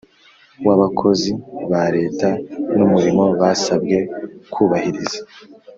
[0.65, 1.31] w Abakozi
[1.69, 2.29] ba Leta
[2.77, 3.97] n Umurimo basabwe
[4.53, 5.19] kubahiriza